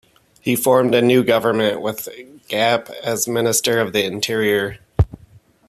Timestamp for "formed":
0.55-0.95